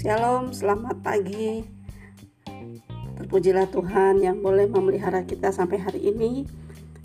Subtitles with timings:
[0.00, 1.60] Shalom, selamat pagi.
[3.20, 6.48] Terpujilah Tuhan yang boleh memelihara kita sampai hari ini.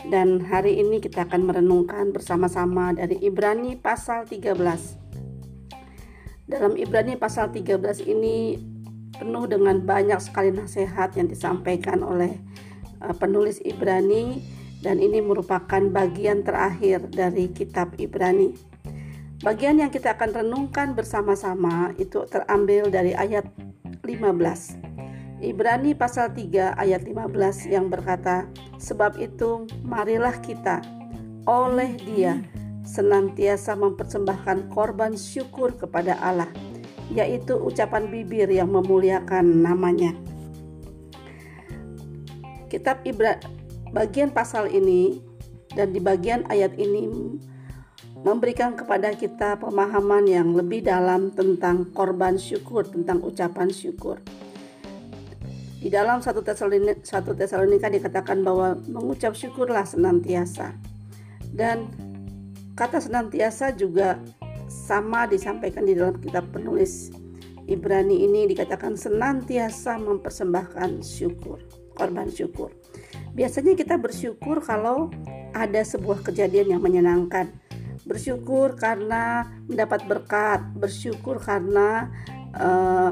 [0.07, 4.47] Dan hari ini kita akan merenungkan bersama-sama dari Ibrani pasal 13.
[6.47, 8.63] Dalam Ibrani pasal 13 ini
[9.11, 12.39] penuh dengan banyak sekali nasihat yang disampaikan oleh
[13.03, 14.39] uh, penulis Ibrani
[14.79, 18.74] dan ini merupakan bagian terakhir dari kitab Ibrani.
[19.43, 23.43] Bagian yang kita akan renungkan bersama-sama itu terambil dari ayat
[24.07, 25.43] 15.
[25.43, 28.47] Ibrani pasal 3 ayat 15 yang berkata,
[28.79, 30.79] Sebab itu marilah kita
[31.43, 32.39] oleh dia
[32.87, 36.47] senantiasa mempersembahkan korban syukur kepada Allah,
[37.11, 40.15] yaitu ucapan bibir yang memuliakan namanya.
[42.71, 43.43] Kitab Ibrani
[43.91, 45.19] bagian pasal ini
[45.75, 47.07] dan di bagian ayat ini
[48.25, 54.17] memberikan kepada kita pemahaman yang lebih dalam tentang korban syukur, tentang ucapan syukur.
[55.77, 60.73] Di dalam satu Tesalonika, satu Tesalonika dikatakan bahwa mengucap syukurlah senantiasa.
[61.53, 61.93] Dan
[62.73, 64.17] kata senantiasa juga
[64.65, 67.13] sama disampaikan di dalam kitab penulis
[67.69, 71.61] Ibrani ini dikatakan senantiasa mempersembahkan syukur,
[71.93, 72.73] korban syukur.
[73.37, 75.13] Biasanya kita bersyukur kalau
[75.53, 77.53] ada sebuah kejadian yang menyenangkan
[78.05, 82.13] bersyukur karena mendapat berkat, bersyukur karena
[82.53, 83.11] uh,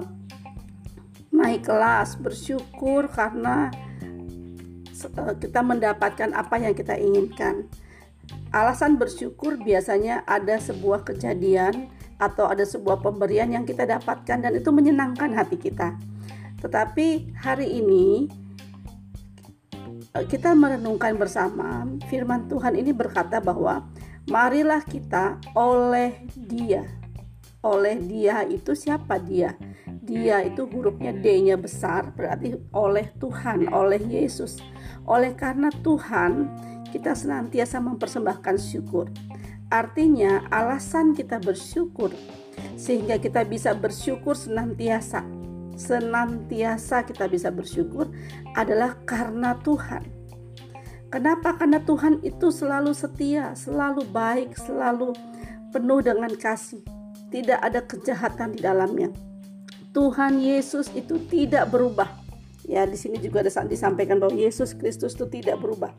[1.34, 3.74] naik kelas, bersyukur karena
[5.18, 7.66] uh, kita mendapatkan apa yang kita inginkan.
[8.54, 11.90] Alasan bersyukur biasanya ada sebuah kejadian
[12.22, 15.98] atau ada sebuah pemberian yang kita dapatkan dan itu menyenangkan hati kita.
[16.62, 18.30] Tetapi hari ini
[20.16, 23.84] eh, kita merenungkan bersama firman Tuhan ini berkata bahwa
[24.28, 26.88] marilah kita oleh dia.
[27.64, 29.56] Oleh dia itu siapa dia?
[30.04, 34.60] Dia itu hurufnya D-nya besar berarti oleh Tuhan oleh Yesus.
[35.08, 36.52] Oleh karena Tuhan
[36.92, 39.08] kita senantiasa mempersembahkan syukur.
[39.72, 42.12] Artinya alasan kita bersyukur
[42.76, 45.24] sehingga kita bisa bersyukur senantiasa.
[45.74, 48.12] Senantiasa kita bisa bersyukur
[48.54, 50.23] adalah karena Tuhan
[51.14, 51.54] Kenapa?
[51.54, 55.14] Karena Tuhan itu selalu setia, selalu baik, selalu
[55.70, 56.82] penuh dengan kasih.
[57.30, 59.14] Tidak ada kejahatan di dalamnya.
[59.94, 62.10] Tuhan Yesus itu tidak berubah.
[62.66, 65.94] Ya, di sini juga ada disampaikan bahwa Yesus Kristus itu tidak berubah.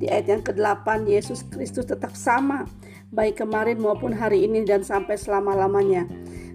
[0.00, 2.64] Di ayat yang ke-8, Yesus Kristus tetap sama,
[3.12, 6.08] baik kemarin maupun hari ini dan sampai selama-lamanya.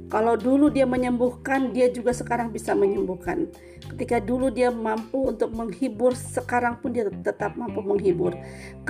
[0.10, 3.46] Kalau dulu dia menyembuhkan, dia juga sekarang bisa menyembuhkan.
[3.94, 8.34] Ketika dulu dia mampu untuk menghibur, sekarang pun dia tetap mampu menghibur.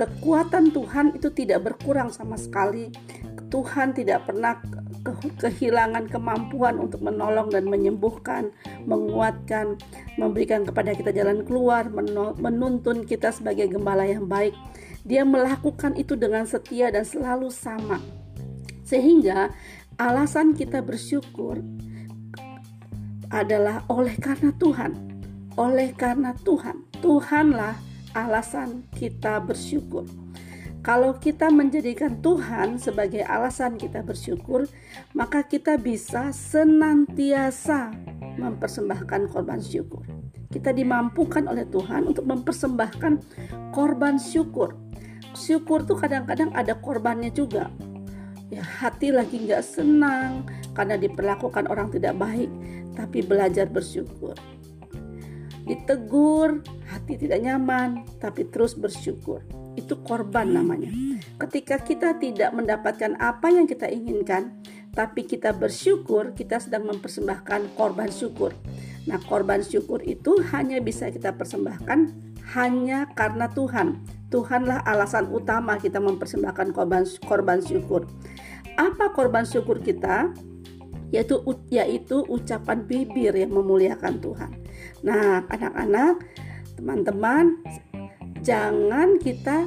[0.00, 2.88] Kekuatan Tuhan itu tidak berkurang sama sekali.
[3.52, 4.64] Tuhan tidak pernah
[5.42, 8.54] kehilangan kemampuan untuk menolong dan menyembuhkan,
[8.88, 9.76] menguatkan,
[10.16, 11.90] memberikan kepada kita jalan keluar,
[12.40, 14.56] menuntun kita sebagai gembala yang baik.
[15.04, 18.00] Dia melakukan itu dengan setia dan selalu sama.
[18.84, 19.54] Sehingga
[20.00, 21.60] alasan kita bersyukur
[23.28, 24.96] adalah oleh karena Tuhan.
[25.60, 27.76] Oleh karena Tuhan, Tuhanlah
[28.16, 30.08] alasan kita bersyukur.
[30.80, 34.64] Kalau kita menjadikan Tuhan sebagai alasan kita bersyukur,
[35.12, 37.92] maka kita bisa senantiasa
[38.40, 40.08] mempersembahkan korban syukur.
[40.48, 43.20] Kita dimampukan oleh Tuhan untuk mempersembahkan
[43.76, 44.72] korban syukur.
[45.36, 47.68] Syukur tuh kadang-kadang ada korbannya juga
[48.50, 50.44] ya hati lagi nggak senang
[50.74, 52.50] karena diperlakukan orang tidak baik
[52.98, 54.34] tapi belajar bersyukur.
[55.64, 59.46] Ditegur hati tidak nyaman tapi terus bersyukur.
[59.78, 60.90] Itu korban namanya.
[61.38, 64.58] Ketika kita tidak mendapatkan apa yang kita inginkan
[64.90, 68.50] tapi kita bersyukur kita sedang mempersembahkan korban syukur.
[69.06, 72.10] Nah korban syukur itu hanya bisa kita persembahkan
[72.58, 78.06] hanya karena Tuhan Tuhanlah alasan utama kita mempersembahkan korban korban syukur
[78.80, 80.32] apa korban syukur kita?
[81.12, 84.50] Yaitu yaitu ucapan bibir yang memuliakan Tuhan.
[85.04, 86.22] Nah, anak-anak,
[86.78, 87.60] teman-teman,
[88.40, 89.66] jangan kita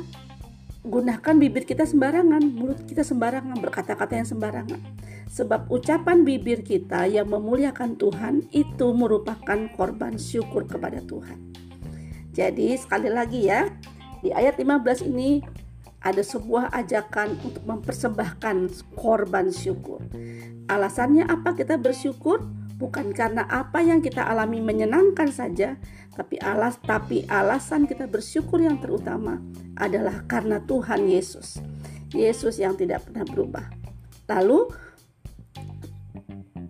[0.88, 4.81] gunakan bibir kita sembarangan, mulut kita sembarangan, berkata-kata yang sembarangan.
[5.30, 11.38] Sebab ucapan bibir kita yang memuliakan Tuhan itu merupakan korban syukur kepada Tuhan.
[12.33, 13.68] Jadi sekali lagi ya,
[14.24, 15.44] di ayat 15 ini
[16.04, 20.00] ada sebuah ajakan untuk mempersembahkan korban syukur.
[20.72, 22.44] Alasannya apa kita bersyukur?
[22.80, 25.80] Bukan karena apa yang kita alami menyenangkan saja,
[26.16, 29.40] tapi alas tapi alasan kita bersyukur yang terutama
[29.80, 31.64] adalah karena Tuhan Yesus.
[32.12, 33.66] Yesus yang tidak pernah berubah.
[34.28, 34.68] Lalu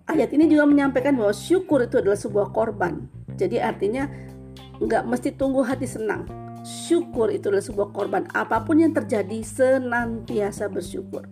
[0.06, 3.10] ayat ini juga menyampaikan bahwa syukur itu adalah sebuah korban.
[3.34, 4.06] Jadi artinya
[4.78, 6.43] nggak mesti tunggu hati senang.
[6.84, 8.28] Syukur itu adalah sebuah korban.
[8.36, 11.24] Apa pun yang terjadi senantiasa bersyukur.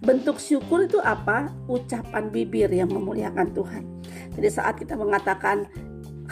[0.00, 1.52] Bentuk syukur itu apa?
[1.68, 3.84] Ucapan bibir yang memuliakan Tuhan.
[4.32, 5.68] Jadi saat kita mengatakan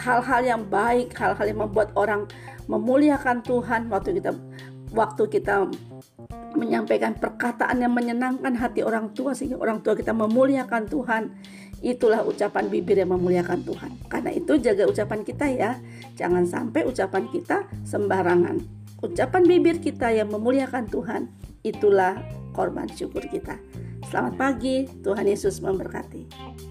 [0.01, 2.25] hal-hal yang baik, hal-hal yang membuat orang
[2.65, 4.33] memuliakan Tuhan waktu kita
[4.91, 5.67] waktu kita
[6.57, 11.23] menyampaikan perkataan yang menyenangkan hati orang tua sehingga orang tua kita memuliakan Tuhan.
[11.77, 13.91] Itulah ucapan bibir yang memuliakan Tuhan.
[14.09, 15.77] Karena itu jaga ucapan kita ya.
[16.17, 18.57] Jangan sampai ucapan kita sembarangan.
[19.05, 21.29] Ucapan bibir kita yang memuliakan Tuhan
[21.61, 22.17] itulah
[22.57, 23.61] korban syukur kita.
[24.09, 26.66] Selamat pagi Tuhan Yesus memberkati